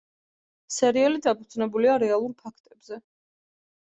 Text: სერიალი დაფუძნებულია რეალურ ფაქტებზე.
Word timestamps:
სერიალი 0.77 1.19
დაფუძნებულია 1.25 1.97
რეალურ 2.05 2.33
ფაქტებზე. 2.39 2.99